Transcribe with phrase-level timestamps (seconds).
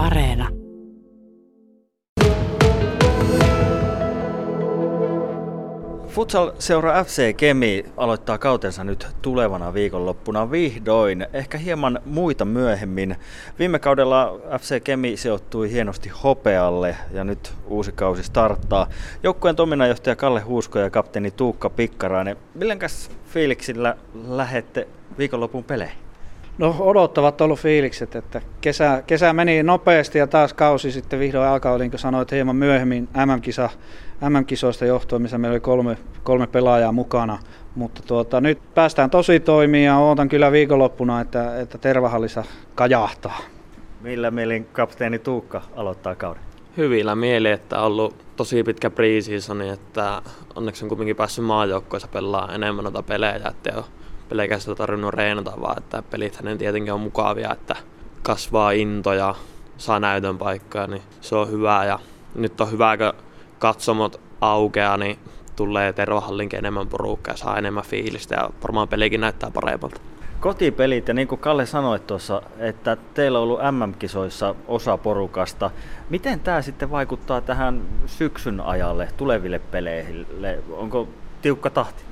[0.00, 0.48] Areena.
[6.08, 13.16] Futsal-seura FC Kemi aloittaa kautensa nyt tulevana viikonloppuna vihdoin, ehkä hieman muita myöhemmin.
[13.58, 18.86] Viime kaudella FC Kemi sijoittui hienosti hopealle ja nyt uusi kausi starttaa.
[19.22, 23.96] Joukkueen toiminnanjohtaja Kalle Huusko ja kapteeni Tuukka Pikkarainen, millenkäs fiiliksillä
[24.28, 24.88] lähette
[25.18, 26.09] viikonlopun peleihin?
[26.60, 31.78] No odottavat ollut fiilikset, että kesä, kesä meni nopeasti ja taas kausi sitten vihdoin alkaa,
[31.78, 33.70] niin kuin sanoit hieman myöhemmin MM-kisa,
[34.28, 37.38] MM-kisoista johtuen, missä meillä oli kolme, kolme pelaajaa mukana.
[37.74, 43.38] Mutta tuota, nyt päästään tosi toimiin ja odotan kyllä viikonloppuna, että, että Tervahallissa kajahtaa.
[44.00, 46.42] Millä mielin kapteeni Tuukka aloittaa kauden?
[46.76, 50.22] Hyvillä mieli, että on ollut tosi pitkä pre-seasoni, että
[50.54, 53.84] onneksi on kuitenkin päässyt maajoukkoissa pelaamaan enemmän noita pelejä, että on
[54.30, 57.76] pelkästään tarvinnut reenata, vaan että pelit hänen tietenkin on mukavia, että
[58.22, 59.34] kasvaa into ja
[59.76, 61.84] saa näytön paikkaa, niin se on hyvä.
[61.84, 61.98] Ja
[62.34, 63.12] nyt on hyvä, kun
[63.58, 65.18] katsomot aukeaa, niin
[65.56, 70.00] tulee Tervahallinkin enemmän porukkaa saa enemmän fiilistä ja varmaan pelikin näyttää paremmalta.
[70.40, 75.70] Kotipelit ja niin kuin Kalle sanoi tuossa, että teillä on ollut MM-kisoissa osa porukasta.
[76.10, 80.58] Miten tämä sitten vaikuttaa tähän syksyn ajalle, tuleville peleille?
[80.70, 81.08] Onko
[81.42, 82.09] tiukka tahti?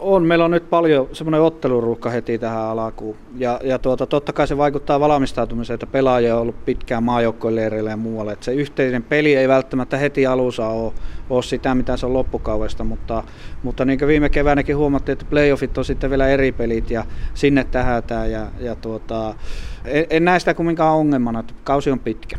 [0.00, 3.16] On, meillä on nyt paljon semmoinen otteluruuhka heti tähän alkuun.
[3.36, 7.96] Ja, ja tuota, totta kai se vaikuttaa valmistautumiseen, että pelaajia on ollut pitkään maajoukkoileireillä ja
[7.96, 8.32] muualle.
[8.32, 10.92] Että se yhteinen peli ei välttämättä heti alussa ole,
[11.30, 13.22] ole sitä, mitä se on loppukaudesta, mutta,
[13.62, 17.64] mutta niin kuin viime keväänäkin huomattiin, että playoffit on sitten vielä eri pelit ja sinne
[17.64, 18.30] tähätään.
[18.30, 19.34] Ja, ja tuota,
[19.84, 22.38] en, en näe sitä kumminkaan ongelmana, että kausi on pitkä.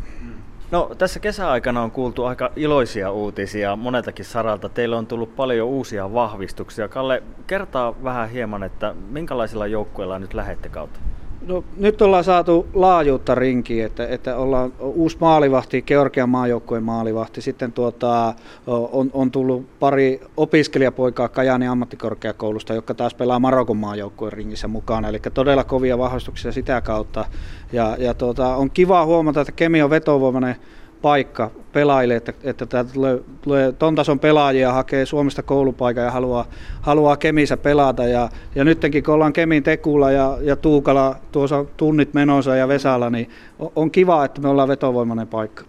[0.71, 4.69] No tässä kesäaikana on kuultu aika iloisia uutisia moneltakin saralta.
[4.69, 6.87] Teillä on tullut paljon uusia vahvistuksia.
[6.87, 10.99] Kalle, kertaa vähän hieman, että minkälaisilla joukkueilla nyt lähette kautta?
[11.41, 17.41] No, nyt ollaan saatu laajuutta rinkiin, että, että ollaan uusi maalivahti, Georgian maajoukkueen maalivahti.
[17.41, 18.33] Sitten tuota,
[18.67, 25.09] on, on, tullut pari opiskelijapoikaa Kajani ammattikorkeakoulusta, jotka taas pelaa Marokon maajoukkueen ringissä mukana.
[25.09, 27.25] Eli todella kovia vahvistuksia sitä kautta.
[27.73, 30.55] Ja, ja tuota, on kiva huomata, että Kemi on vetovoimainen
[31.01, 36.45] paikka pelaajille, että, että täältä tulee, tulee ton tason pelaajia, hakee Suomesta koulupaikan ja haluaa,
[36.81, 38.03] haluaa Kemissä pelata.
[38.03, 43.09] Ja, ja nytkin kun ollaan Kemin Tekulla ja, ja Tuukala tuossa tunnit menossa ja Vesalla,
[43.09, 43.29] niin
[43.75, 45.63] on, kiva, että me ollaan vetovoimainen paikka.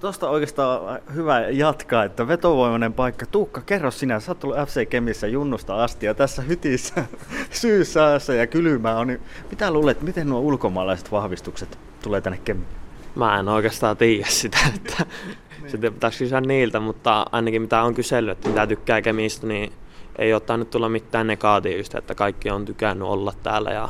[0.00, 3.26] Tuosta oikeastaan hyvä jatkaa, että vetovoimainen paikka.
[3.26, 7.04] Tuukka, kerro sinä, sä oot FC Kemissä junnusta asti ja tässä hytissä
[7.60, 9.18] syyssäässä ja kylmää on.
[9.50, 12.81] Mitä luulet, miten nuo ulkomaalaiset vahvistukset tulee tänne Kemiin?
[13.14, 15.06] Mä en oikeastaan tiedä sitä, että
[15.66, 19.72] sitten pitäisi kysyä niiltä, mutta ainakin mitä on kysellyt, että mitä tykkää Kemistä, niin
[20.18, 23.88] ei ole nyt tulla mitään negatiivista, että kaikki on tykännyt olla täällä ja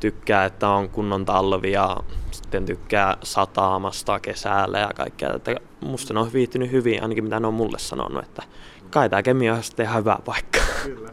[0.00, 1.96] tykkää, että on kunnon talvi ja
[2.30, 5.32] sitten tykkää sataamasta kesällä ja kaikkea.
[5.34, 8.42] Että musta ne on viihtynyt hyvin, ainakin mitä ne on mulle sanonut, että
[8.90, 10.60] kai tämä Kemi on sitten ihan hyvä paikka.
[10.84, 11.10] Kyllä.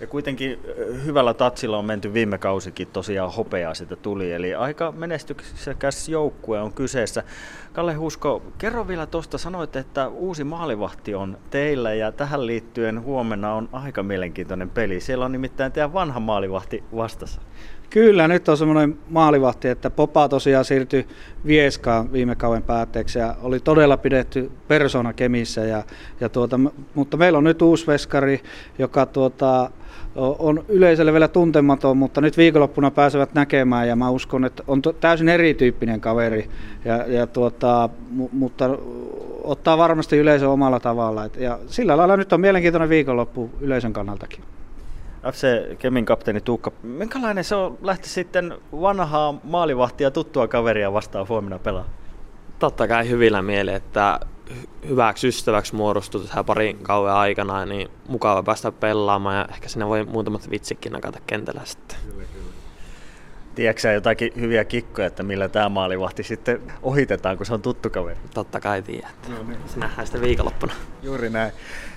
[0.00, 0.58] Ja kuitenkin
[1.04, 6.72] hyvällä tatsilla on menty viime kausikin, tosiaan hopeaa sitä tuli, eli aika menestyksekäs joukkue on
[6.72, 7.22] kyseessä.
[7.72, 13.54] Kalle Husko, kerro vielä tuosta, sanoit, että uusi maalivahti on teillä ja tähän liittyen huomenna
[13.54, 15.00] on aika mielenkiintoinen peli.
[15.00, 17.40] Siellä on nimittäin teidän vanha maalivahti vastassa.
[17.90, 21.06] Kyllä, nyt on semmoinen maalivahti, että Popa tosiaan siirtyi
[21.46, 25.64] Vieskaan viime kauden päätteeksi ja oli todella pidetty persona Kemissä.
[25.64, 25.82] Ja,
[26.20, 26.60] ja tuota,
[26.94, 28.40] mutta meillä on nyt uusi veskari,
[28.78, 29.70] joka tuota,
[30.16, 35.28] on yleisölle vielä tuntematon, mutta nyt viikonloppuna pääsevät näkemään ja mä uskon, että on täysin
[35.28, 36.50] erityyppinen kaveri,
[36.84, 37.88] ja, ja tuota,
[38.32, 38.70] mutta
[39.44, 41.28] ottaa varmasti yleisö omalla tavalla.
[41.36, 44.44] Ja sillä lailla nyt on mielenkiintoinen viikonloppu yleisön kannaltakin.
[45.32, 45.46] FC
[45.78, 51.84] Kemin kapteeni Tuukka, minkälainen se on lähti sitten vanhaa maalivahtia tuttua kaveria vastaan huomenna pelaa?
[52.58, 54.20] Totta kai hyvillä mieli, että
[54.88, 60.04] hyväksi ystäväksi muodostui tähän parin kauan aikana, niin mukava päästä pelaamaan ja ehkä sinne voi
[60.04, 61.98] muutamat vitsikin nakata kentällä sitten.
[62.06, 62.39] Kyllä, kyllä.
[63.54, 68.16] Tiedätkö jotakin hyviä kikkoja, että millä tämä maalivahti sitten ohitetaan, kun se on tuttu kaveri?
[68.34, 69.14] Totta kai tiedät.
[69.28, 69.58] No niin.
[69.66, 70.72] Se nähdään sitten viikonloppuna.
[71.02, 71.52] Juuri näin.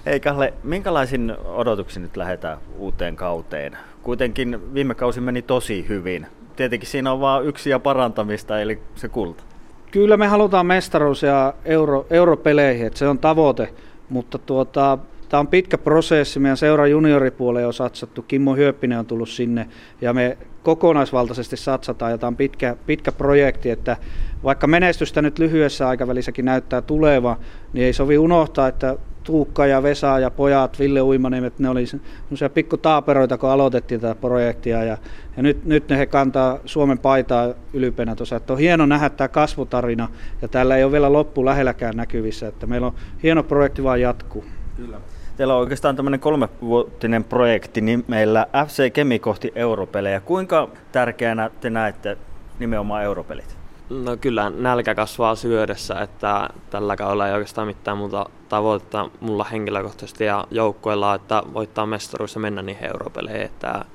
[0.05, 3.77] Hei Kalle, minkälaisin odotuksin nyt lähdetään uuteen kauteen?
[4.03, 6.27] Kuitenkin viime kausi meni tosi hyvin.
[6.55, 9.43] Tietenkin siinä on vain yksi ja parantamista, eli se kulta.
[9.91, 13.73] Kyllä me halutaan mestaruus ja euro, europeleihin, että se on tavoite,
[14.09, 14.97] mutta tuota,
[15.33, 16.39] tämä on pitkä prosessi.
[16.39, 19.67] Meidän seura junioripuoleen on satsattu, Kimmo Hyöppinen on tullut sinne
[20.01, 23.97] ja me kokonaisvaltaisesti satsataan ja tämä on pitkä, pitkä projekti, että
[24.43, 27.37] vaikka menestystä nyt lyhyessä aikavälissäkin näyttää tuleva,
[27.73, 32.49] niin ei sovi unohtaa, että Tuukka ja Vesa ja pojat, Ville Uimaniemet, ne oli semmoisia
[32.49, 34.83] pikku taaperoita, kun aloitettiin tätä projektia.
[34.83, 34.97] Ja,
[35.37, 38.35] ja nyt, nyt ne he kantaa Suomen paitaa ylpeänä tuossa.
[38.35, 40.09] Että on hieno nähdä tämä kasvutarina
[40.41, 42.47] ja täällä ei ole vielä loppu lähelläkään näkyvissä.
[42.47, 42.93] Että meillä on
[43.23, 44.45] hieno projekti vaan jatkuu.
[44.77, 44.97] Kyllä.
[45.37, 50.19] Teillä on oikeastaan tämmöinen kolmevuotinen projekti meillä FC Kemi kohti europelejä.
[50.19, 52.17] Kuinka tärkeänä te näette
[52.59, 53.57] nimenomaan europelit?
[53.89, 60.23] No kyllä nälkä kasvaa syödessä, että tällä kaudella ei oikeastaan mitään muuta tavoitetta mulla henkilökohtaisesti
[60.23, 63.85] ja joukkueella, että voittaa mestaruus ja mennä niihin europeleihin, että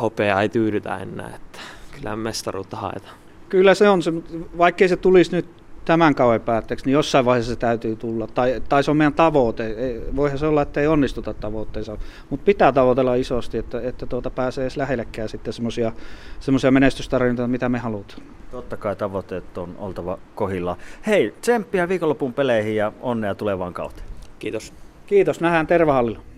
[0.00, 1.58] hopea ei tyydytä enää, että
[1.96, 3.14] kyllä mestaruutta haetaan.
[3.48, 4.12] Kyllä se on, se,
[4.58, 5.59] vaikkei se tulisi nyt
[5.90, 8.26] tämän kauden päätteeksi, niin jossain vaiheessa se täytyy tulla.
[8.26, 9.76] Tai, tai se on meidän tavoite.
[10.16, 11.96] Voihan se olla, että ei onnistuta tavoitteessa,
[12.30, 17.78] mutta pitää tavoitella isosti, että, että tuota pääsee edes lähellekään sitten semmoisia menestystarinoita, mitä me
[17.78, 18.22] halutaan.
[18.50, 20.76] Totta kai tavoitteet on oltava kohilla.
[21.06, 24.02] Hei, tsemppiä viikonlopun peleihin ja onnea tulevaan kautta.
[24.38, 24.72] Kiitos.
[25.06, 26.29] Kiitos, nähdään Tervahallilla.